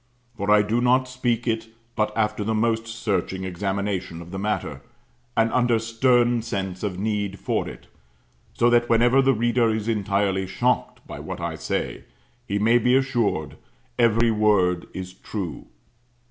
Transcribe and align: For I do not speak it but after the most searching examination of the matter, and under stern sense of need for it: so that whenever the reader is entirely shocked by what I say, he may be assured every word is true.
For 0.35 0.49
I 0.49 0.63
do 0.63 0.81
not 0.81 1.07
speak 1.07 1.47
it 1.47 1.67
but 1.95 2.11
after 2.17 2.43
the 2.43 2.55
most 2.55 2.87
searching 2.87 3.43
examination 3.43 4.19
of 4.19 4.31
the 4.31 4.39
matter, 4.39 4.81
and 5.37 5.51
under 5.53 5.77
stern 5.77 6.41
sense 6.41 6.81
of 6.81 6.97
need 6.97 7.37
for 7.37 7.69
it: 7.69 7.85
so 8.51 8.67
that 8.71 8.89
whenever 8.89 9.21
the 9.21 9.35
reader 9.35 9.69
is 9.69 9.87
entirely 9.87 10.47
shocked 10.47 11.05
by 11.05 11.19
what 11.19 11.39
I 11.39 11.53
say, 11.53 12.05
he 12.47 12.57
may 12.57 12.79
be 12.79 12.95
assured 12.95 13.57
every 13.99 14.31
word 14.31 14.87
is 14.91 15.13
true. 15.13 15.67